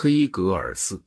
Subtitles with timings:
[0.00, 1.02] 黑格尔四，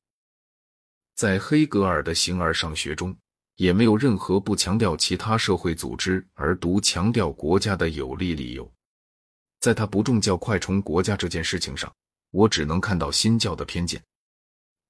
[1.16, 3.18] 在黑格尔的形而上学中，
[3.56, 8.70] 也没有任何不强调其他社会组织而独强调国家的有利理由。
[9.62, 11.90] 在他不重教快崇国家这件事情上，
[12.32, 14.04] 我只能看到新教的偏见。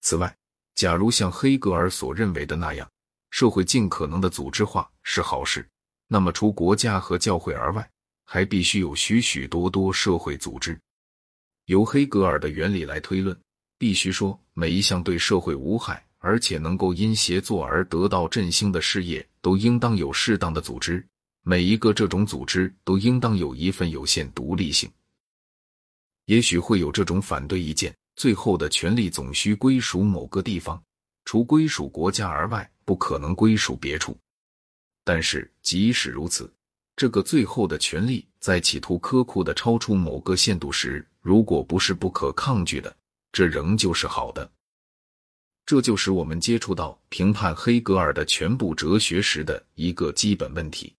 [0.02, 0.36] 此外，
[0.74, 2.90] 假如像黑格尔所认为的那样，
[3.30, 5.70] 社会尽可能的组织化是好事，
[6.08, 7.88] 那么除国家和教会而外，
[8.26, 10.82] 还必须有许许多多社会组织。
[11.66, 13.40] 由黑格尔的原理来推论，
[13.82, 21.04] 必须说每一项对社会无害，而且能够因协作而得到振兴的事业，都应当有适当的组织。
[21.42, 24.88] 每一个这种组织都应当有一份有限独立性。
[26.26, 27.92] 也许会有这种反对意见。
[28.16, 30.80] 最后的权力总需归属某个地方，
[31.26, 34.16] 除归属国家而外，不可能归属别处。
[35.04, 36.54] 但是即使如此，
[36.96, 42.96] 这个最后的权力在企图苛酷的超出某个限度时，如果不是不可抗拒的，
[43.32, 44.52] 这仍旧是好的。
[45.66, 50.96] 这就使我们接触到评判黑格尔的全部哲学时的一个基本问题：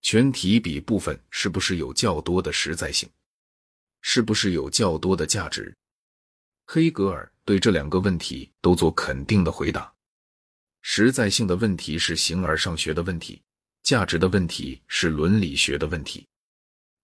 [0.00, 3.08] 全体比部分是不是有较多的实在性？
[4.00, 5.74] 是不是有较多的价值？
[6.64, 9.92] 黑格尔对这两个问题都做肯定的回答。
[10.80, 13.42] 实在性的问题是形而上学的问题，
[13.82, 16.26] 价值的问题是伦理学的问题。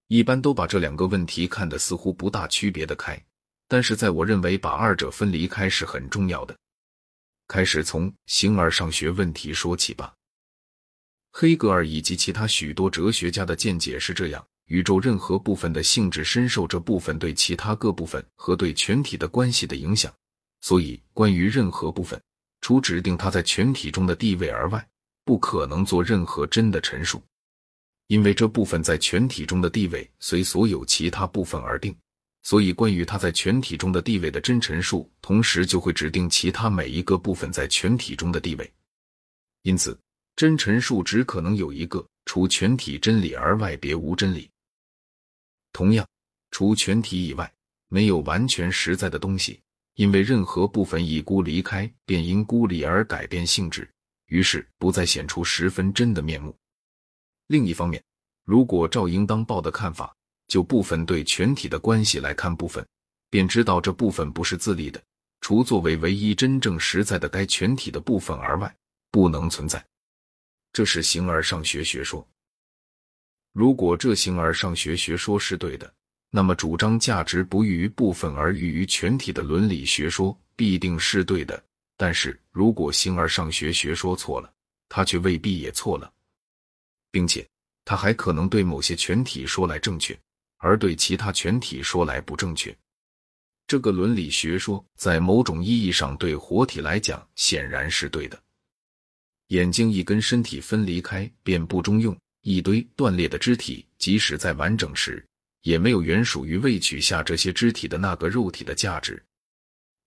[0.06, 3.22] 一般都把这两个问题看得似乎不大区别的开，
[3.68, 6.56] 但是在我认为，把二者分离开是很重要的。
[7.46, 10.12] 开始从形而上学问题说起吧。
[11.30, 14.44] 黑格尔以及其他许多哲学家的见解是这样。
[14.66, 20.12] 宇宙任何部分的性质深受这部分对其他各部分和对全体的关系的影响，
[20.60, 22.20] 所以关于任何部分，
[22.60, 24.86] 除指定它在全体中的地位而外，
[25.24, 27.22] 不可能做任何真的陈述，
[28.08, 31.96] 因为这部分在全体中的地位随所有其他部分而定，
[32.48, 38.72] 所以关于它在全体中的地位的真陈述，同时就会指定其他每一个部分在全体中的地位。
[39.64, 40.00] 因此，
[40.34, 44.48] 真陈述只可能有一个，除全体真理而外，别无真理。
[45.74, 46.08] 同样，
[46.50, 47.52] 除全体以外，
[47.88, 49.60] 没有完全实在的东西，
[49.96, 53.86] 因为任何部分一孤离开，便因孤立而改变性质，
[54.28, 56.56] 于是不再显出十分真的面目。
[57.48, 58.02] 另一方面，
[58.44, 60.16] 如果照应当报的看法，
[60.48, 62.84] 就部分对全体的关系来看部分，
[63.30, 65.00] 便知道这部分不是自立的，
[65.40, 68.74] 除作为唯一真正实在的该全体的部分而外，
[69.10, 69.84] 不能存在。
[70.72, 72.26] 这是形而上学学说。
[73.52, 75.92] 如果这形而上学学说是对的，
[76.30, 81.62] 那么主张价值不寓于部分而寓于全体的伦理学说必定是对的。
[81.96, 84.52] 但是如果形而上学学说错了，
[84.88, 86.12] 它却未必也错了，
[87.10, 87.44] 并且
[87.84, 90.16] 它还可能对某些全体说来正确，
[90.58, 92.76] 而对其他全体说来不正确。
[93.66, 98.38] 这个伦理学说在某种意义上对活体来讲显然是对的。
[99.48, 102.16] 眼睛一根身体分离开便不中用。
[102.42, 105.22] 一堆断裂的肢体，即使在完整时，
[105.62, 109.22] 也没有原属于未取下这些肢体的那个肉体的价值。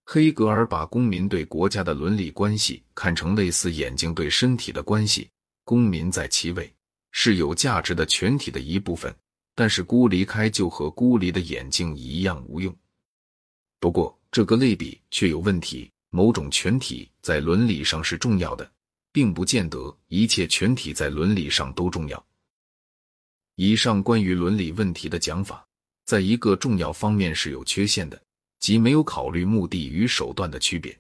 [0.05, 5.29] 黑格尔把公民对国家的伦理关系看成类似眼睛对身体的关系，
[5.65, 6.73] 公民在其位
[7.11, 9.13] 是有价值的全体的一部分，
[9.61, 12.75] 但是孤离开就和孤离的眼睛一样无用。
[13.79, 18.67] 不过这个类比却有问题，某种全体在伦理上是重要的，
[19.11, 22.25] 并不见得一切全体在伦理上都重要。
[23.55, 25.63] 以上关于伦理问题的讲法，
[26.05, 28.19] 在一个重要方面是有缺陷的，
[28.57, 30.97] 即没有考虑目的与手段的区别。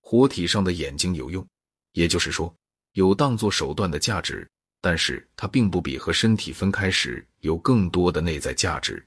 [0.00, 1.46] 活体上的眼睛有用，
[1.92, 2.52] 也就是说
[2.94, 4.50] 有当作手段的价值，
[4.80, 9.04] 但是它并不比和身体分开时有更多的内在价值。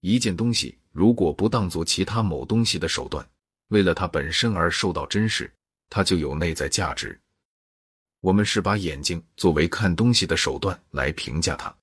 [0.00, 3.28] 一件东西如果不当作其他某东西的手段，
[3.68, 5.52] 为了它本身而受到珍视，
[5.90, 7.18] 它就有内在价值。
[8.20, 11.74] 我们是把眼睛作为看东西的手段来评价它。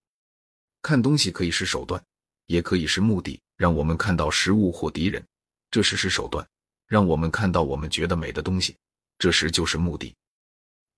[0.82, 2.02] 看东西可以是手段，
[2.48, 5.24] 也可以是目的，让我们看到食物或敌人，
[5.72, 6.46] 这时是手段；
[6.88, 8.76] 让我们看到我们觉得美的东西，
[9.18, 10.14] 这时就是目的。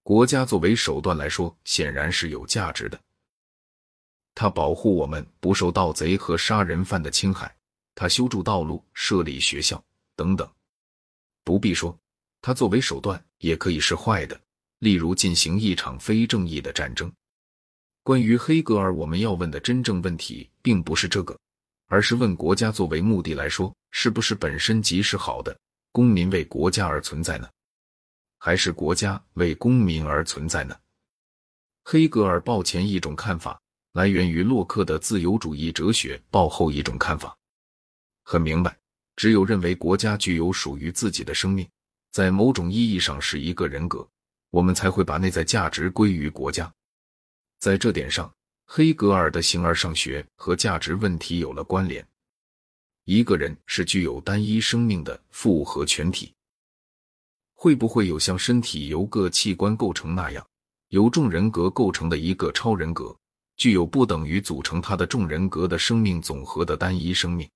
[0.05, 3.01] 国家作为手段来说，显然是有价值的。
[4.35, 7.51] 它保护我们不受盗贼和杀人犯的侵害，
[7.95, 9.83] 它修筑道路、设立学校
[10.15, 10.47] 等等。
[11.43, 11.97] 不必说，
[12.39, 14.39] 它作为手段也可以是坏的。
[14.77, 17.11] 例如，进行一场非正义的战争。
[18.03, 21.35] 关于黑格尔，我们要问的真正问题，并不是这个，
[21.87, 25.59] 而是问国家作为目的来说，是不是本身即是好的？
[25.91, 27.49] 公民为国家而存在呢，
[28.37, 30.75] 还是国家为公民而存在呢？
[31.83, 33.59] 黑格尔抱前一种看法，
[33.93, 37.35] 来源于洛克的自由主义哲学；抱后一种看法。
[38.23, 38.77] 很明白，
[39.15, 41.67] 只有认为国家具有属于自己的生命，
[42.11, 44.07] 在某种意义上是一个人格，
[44.49, 46.71] 我们才会把内在价值归于国家。
[47.59, 48.31] 在这点上，
[48.67, 52.05] 黑格尔的形而上学和价值问题有了关联。
[53.05, 56.33] 一个人是具有单一生命的复合全体，
[57.65, 60.47] 会不会有像身体由各器官构成那样，
[60.89, 63.17] 由众人格构成的一个超人格，
[63.57, 67.49] 具有不等于组成他的众人格的生命总和的单一生命？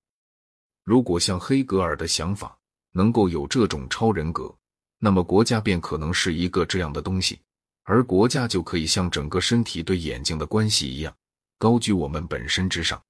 [0.82, 2.58] 如果像黑格尔的想法
[2.90, 4.52] 能够有这种超人格，
[4.98, 7.38] 那么国家便可能是一个这样的东西，
[7.84, 11.14] 而国家就可以像整个身体对眼睛的关系一样，
[11.56, 13.00] 高居我们本身之上。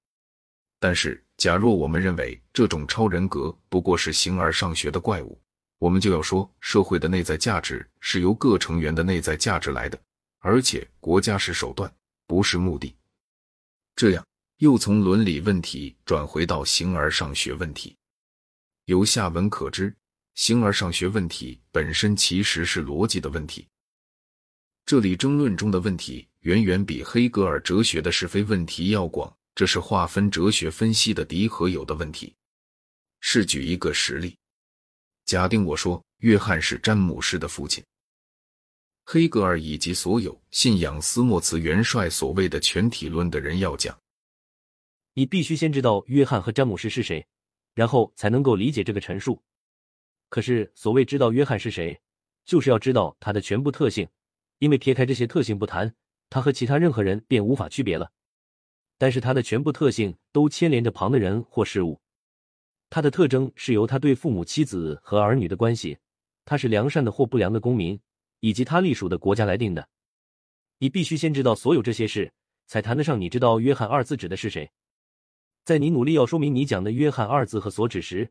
[0.79, 5.40] 但是，假若我们认为这种超人格不过是形而上学的怪物，
[5.81, 9.99] 我们就要说社会的内在价值是由各成员的内在价值来的，
[10.37, 11.91] 而且国家是手段，
[12.27, 12.95] 不是目的。
[13.95, 14.23] 这样
[14.57, 17.97] 又从伦理问题转回到形而上学问题。
[18.85, 19.91] 由下文可知，
[20.35, 23.67] 形而上学问题本身其实是逻辑的问题。
[24.85, 29.35] 这里争论中的问题远远比黑格尔哲学的是非问题要广。
[29.55, 32.35] 这是划分哲学分析的敌和友的问题。
[33.19, 34.37] 试举一个实例：
[35.31, 37.81] 假定我说约翰是詹姆士的父亲，
[39.05, 43.97] 黑格尔以及所有信仰斯莫茨元帅所谓的全体论的人要讲，
[45.13, 47.25] 你必须先知道约翰和詹姆士是谁，
[47.73, 49.41] 然后才能够理解这个陈述。
[50.27, 51.97] 可是，所谓知道约翰是谁，
[52.43, 54.05] 就是要知道他的全部特性，
[54.59, 55.95] 因为撇开这些特性不谈，
[56.29, 58.11] 他和其他任何人便无法区别了。
[58.97, 62.00] 但是他的全部特性都牵连着旁的人或事物，
[62.91, 65.97] 他的特征是由他对父母、妻子和儿女的关系，
[66.43, 67.97] 他是良善的或不良的公民，
[68.41, 69.87] 以及他隶属的国家来定的。
[70.77, 72.33] 你必须先知道所有这些事，
[72.67, 74.69] 才谈得上你知道约翰二字指的是谁。
[75.63, 78.29] 在你努力要说明你讲的约翰二字和所指时，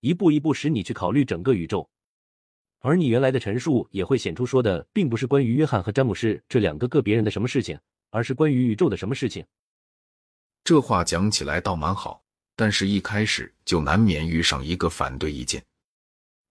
[0.00, 1.88] 一步一步使你去考虑整个宇宙，
[2.80, 7.78] 而你原来的陈述也会显出说的并不是关于约翰和詹姆士这两个个别人的什么事情，
[8.10, 9.46] 而是关于宇宙的什么事情。
[10.64, 12.24] 这话讲起来倒蛮好，
[12.60, 15.64] 但是一开始就难免遇上一个反对意见。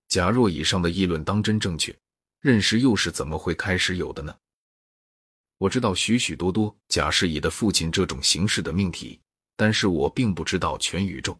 [0.07, 1.95] 假若以上的议论当真正确，
[2.39, 4.35] 认识又是怎么会开始有的呢？
[5.59, 9.19] 我知道许许多多假设乙的父亲这种形式的命题，
[9.55, 11.39] 但是我并不知道全宇宙。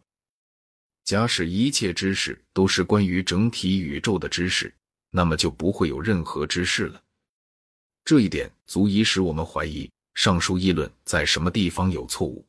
[1.02, 4.72] 假使一切知识都是关于整体宇宙的知识，
[5.10, 7.02] 那么就不会有任何知识了。
[8.04, 12.46] 这一点足以使我们怀疑上述议论在什么地方有错误。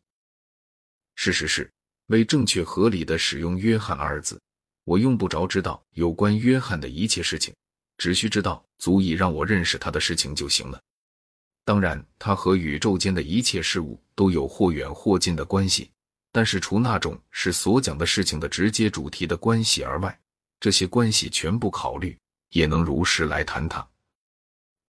[1.15, 1.67] 事实是，
[2.11, 4.39] 为正确合理的使用“约翰”二字，
[4.83, 7.53] 我用不着知道有关约翰的一切事情，
[7.97, 10.79] 只需知道足以让我认识他的事情就行了。
[11.63, 15.89] 当然，他和宇宙间的一切事物都有或远或近的关系，
[16.33, 20.19] 但是除那种是所讲的事情的直接主题的关系而外，
[20.59, 22.17] 这些关系全部考虑，
[22.49, 23.87] 也能如实来谈他。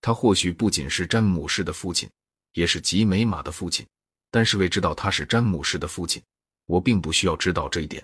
[0.01, 2.11] 他或许不仅是詹姆士的父亲，
[2.55, 3.87] 也是吉美玛的父亲。
[4.35, 6.21] 但是为知道他是詹姆士的父亲，
[6.73, 8.03] 我并不需要知道这一点。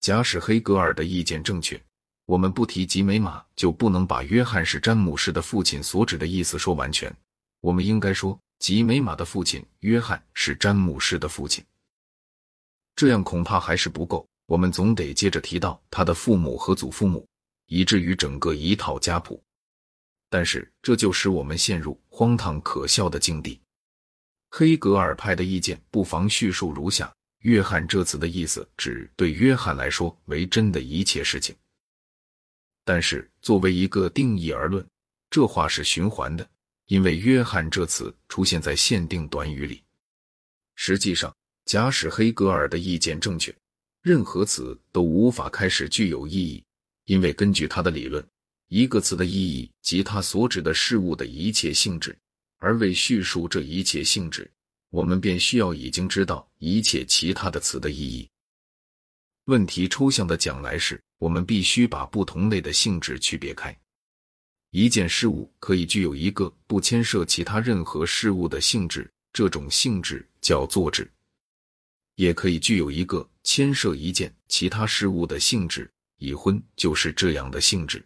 [0.00, 1.78] 假使黑格尔的意见正确，
[2.24, 7.14] 我们不提吉美马，就不能把约翰是詹姆士的父亲所指的意思说完全。
[7.60, 11.62] 我们应该说吉美马的父亲约翰是詹姆士的父亲。
[12.94, 17.28] 这样恐怕还是不够，我们总得接着提到他的父母和祖父母，
[17.66, 19.42] 以至于整个一套家谱。
[20.30, 23.60] 但是这就使我们陷入荒唐可笑的境地。
[24.48, 31.54] 黑格尔派的意见不妨叙述如下：约翰这词的意思指对约翰来说为真的一切事情。
[32.84, 34.86] 但是作为一个定义而论，
[35.30, 36.48] 这话是循环的，
[36.86, 39.82] 因为约翰这词出现在限定短语里。
[40.74, 43.54] 实际上，假使黑格尔的意见正确，
[44.02, 46.64] 任何词都无法开始具有意义，
[47.04, 48.24] 因为根据他的理论，
[48.68, 52.16] 一个词的意义及它所指的事物的一切性质。
[52.58, 54.50] 而为叙述这一切性质，
[54.90, 58.28] 我们便需要已经知道一切其他的词的意义。
[59.44, 63.76] 问题抽象的讲来是，我们必须把不同类的性质区别开。
[64.70, 71.04] 一件事物可以具有一个不牵涉其他任何事物的性质，这种性质叫做质；
[72.16, 75.88] 也可以具有一个牵涉一件其他事物的性质，
[76.18, 78.04] 已婚就是这样的性质。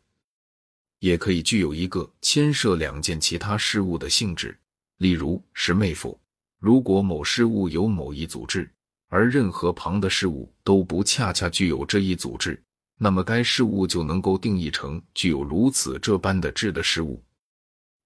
[0.98, 4.54] 也可以具有一个牵涉两件其他事物的性质，
[4.98, 6.19] 例如是妹夫。
[6.60, 8.70] 如果某事物有某一组织，
[9.08, 12.62] 而任何旁的事物都不恰恰具有这一组织，
[12.98, 17.20] 那么该事物就能够定义成具有如此这般的质的事物。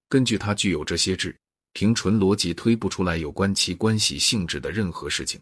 [0.07, 1.35] 根据它具有这些质，
[1.73, 5.41] 凭纯逻辑推不出来有关其关系性质的任何事情。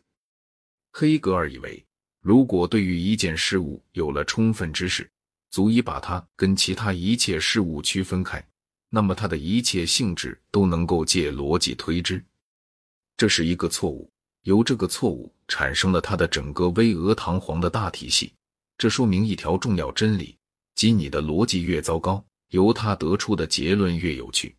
[0.91, 1.85] 黑格尔以为，
[2.19, 5.07] 如果对于一件事物有了充分知识，
[5.51, 8.43] 足以把它跟其他一切事物区分开，
[8.89, 12.23] 那么它的一切性质都能够借逻辑推知。
[13.15, 14.09] 这是一个错误，
[14.43, 18.33] 由这个错误产生了他的整个巍峨堂皇的大体系。
[18.77, 20.35] 这说明一条重要真理，
[20.75, 24.55] 即你的逻辑越糟糕，由他得出的结论越有趣。